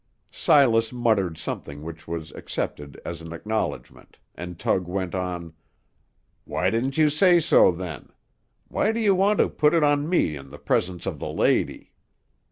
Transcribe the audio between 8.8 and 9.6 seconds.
do you want to